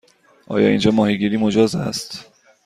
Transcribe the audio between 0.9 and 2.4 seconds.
ماهیگیری مجاز است؟